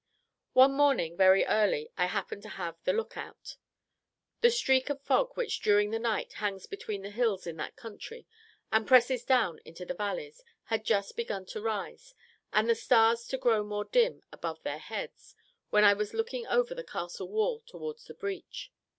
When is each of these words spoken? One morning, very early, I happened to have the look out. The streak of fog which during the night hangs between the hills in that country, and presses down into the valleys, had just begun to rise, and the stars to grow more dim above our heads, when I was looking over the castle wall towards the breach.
One 0.53 0.71
morning, 0.73 1.15
very 1.15 1.45
early, 1.45 1.91
I 1.95 2.07
happened 2.07 2.41
to 2.41 2.49
have 2.49 2.75
the 2.85 2.91
look 2.91 3.15
out. 3.17 3.57
The 4.39 4.49
streak 4.49 4.89
of 4.89 4.99
fog 4.99 5.33
which 5.37 5.59
during 5.61 5.91
the 5.91 5.99
night 5.99 6.33
hangs 6.33 6.65
between 6.65 7.03
the 7.03 7.11
hills 7.11 7.45
in 7.45 7.55
that 7.57 7.75
country, 7.75 8.25
and 8.71 8.87
presses 8.87 9.23
down 9.23 9.59
into 9.63 9.85
the 9.85 9.93
valleys, 9.93 10.43
had 10.63 10.85
just 10.85 11.15
begun 11.15 11.45
to 11.45 11.61
rise, 11.61 12.15
and 12.51 12.67
the 12.67 12.73
stars 12.73 13.27
to 13.27 13.37
grow 13.37 13.63
more 13.63 13.85
dim 13.85 14.23
above 14.31 14.65
our 14.65 14.79
heads, 14.79 15.35
when 15.69 15.83
I 15.83 15.93
was 15.93 16.15
looking 16.15 16.47
over 16.47 16.73
the 16.73 16.83
castle 16.83 17.29
wall 17.29 17.59
towards 17.59 18.05
the 18.05 18.15
breach. 18.15 18.71